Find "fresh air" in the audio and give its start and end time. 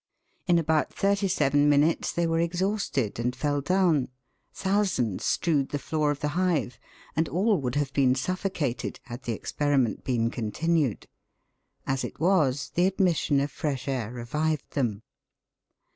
13.51-14.11